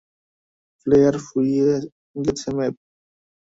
[0.79, 1.69] Flair ফুরিয়ে
[2.15, 2.73] গেছে, ম্যাভ।